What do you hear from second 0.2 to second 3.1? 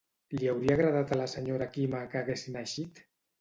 Li hauria agradat a la senyora Quima que haguessin eixit?